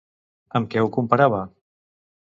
Amb 0.59 0.71
què 0.71 0.83
ho 0.85 0.89
comparava? 0.97 1.45